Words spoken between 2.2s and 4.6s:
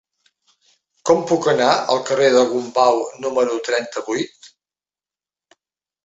de Gombau número trenta-vuit?